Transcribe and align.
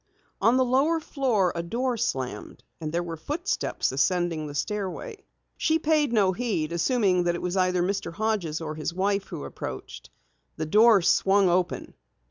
On 0.41 0.57
the 0.57 0.65
lower 0.65 0.99
floor 0.99 1.51
a 1.55 1.61
door 1.61 1.95
slammed, 1.95 2.63
and 2.79 2.91
there 2.91 3.03
were 3.03 3.17
footsteps 3.17 3.91
ascending 3.91 4.47
the 4.47 4.55
stairway. 4.55 5.17
She 5.57 5.77
paid 5.77 6.11
no 6.11 6.31
heed, 6.31 6.71
assuming 6.71 7.25
that 7.25 7.35
it 7.35 7.41
was 7.43 7.55
either 7.55 7.83
Mr. 7.83 8.11
Hodges 8.11 8.61
or 8.61 8.73
his 8.73 8.95
wife 8.95 9.27
who 9.27 9.43
approached. 9.43 10.09
The 10.55 10.65
door 10.65 11.03
swung 11.03 11.49
open. 11.49 11.93